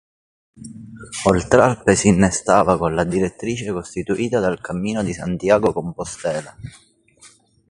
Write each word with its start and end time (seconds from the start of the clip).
Oltralpe 1.25 1.93
s'innestava 1.95 2.75
con 2.79 2.95
la 2.95 3.03
direttrice 3.03 3.71
costituita 3.71 4.39
dal 4.39 4.59
Cammino 4.59 5.03
di 5.03 5.13
Santiago 5.13 5.67
di 5.67 5.73
Compostela. 5.73 6.57